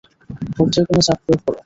[0.55, 1.57] পর্যায়ক্রমে চাপ প্রয়োগ করো।